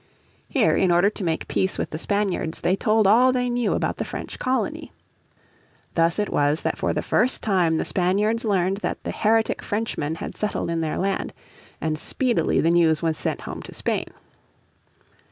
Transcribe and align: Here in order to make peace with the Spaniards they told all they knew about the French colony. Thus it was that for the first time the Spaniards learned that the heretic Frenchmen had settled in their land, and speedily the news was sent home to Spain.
Here 0.49 0.75
in 0.75 0.89
order 0.89 1.11
to 1.11 1.23
make 1.23 1.47
peace 1.47 1.77
with 1.77 1.91
the 1.91 1.99
Spaniards 1.99 2.61
they 2.61 2.75
told 2.75 3.05
all 3.05 3.31
they 3.31 3.51
knew 3.51 3.73
about 3.75 3.97
the 3.97 4.03
French 4.03 4.39
colony. 4.39 4.91
Thus 5.93 6.17
it 6.17 6.29
was 6.31 6.63
that 6.63 6.75
for 6.75 6.91
the 6.91 7.03
first 7.03 7.43
time 7.43 7.77
the 7.77 7.85
Spaniards 7.85 8.43
learned 8.43 8.77
that 8.77 9.03
the 9.03 9.11
heretic 9.11 9.61
Frenchmen 9.61 10.15
had 10.15 10.35
settled 10.35 10.71
in 10.71 10.81
their 10.81 10.97
land, 10.97 11.33
and 11.79 11.99
speedily 11.99 12.59
the 12.59 12.71
news 12.71 13.03
was 13.03 13.15
sent 13.15 13.41
home 13.41 13.61
to 13.61 13.75
Spain. 13.75 14.07